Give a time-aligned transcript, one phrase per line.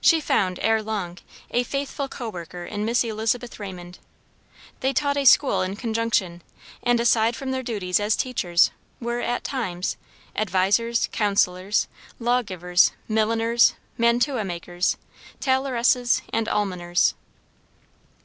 [0.00, 1.18] She found, ere long,
[1.52, 4.00] a faithful co worker in Miss Elizabeth Raymond.
[4.80, 6.42] They taught a school in conjunction,
[6.82, 9.96] and, aside from their duties as teachers, were, at times,
[10.34, 11.86] "advisers, counsellors,
[12.18, 14.96] law givers, milliners, mantua makers,
[15.40, 17.14] tailoresses, and almoners."